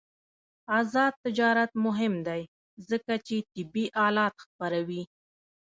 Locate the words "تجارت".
1.25-1.71